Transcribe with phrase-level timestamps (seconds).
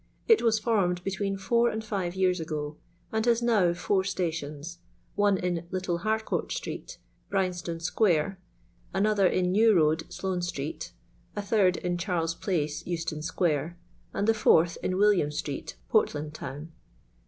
[0.27, 2.75] It was formed between four and five years ago,
[3.11, 4.79] and has now four stations:
[5.13, 6.97] one in Little Harcourt street,
[7.29, 8.39] Bryanstone square;
[8.95, 10.91] an other in New road, Sloane street;
[11.35, 13.77] a third in Charles place, Euston square;
[14.11, 16.71] and the fourth in William street, Portland town.